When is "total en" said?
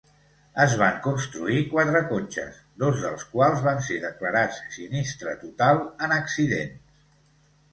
5.45-6.17